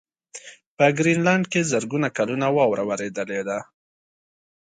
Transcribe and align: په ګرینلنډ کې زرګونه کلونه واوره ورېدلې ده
په 0.77 0.85
ګرینلنډ 0.97 1.45
کې 1.51 1.67
زرګونه 1.71 2.07
کلونه 2.17 2.47
واوره 2.57 2.83
ورېدلې 2.89 3.41
ده 3.49 3.59